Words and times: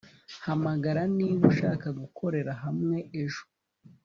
Hamagara 0.45 1.01
niba 1.17 1.41
ushaka 1.51 1.87
gukorera 1.99 2.51
hamwe 2.63 2.97
ejo 3.21 3.43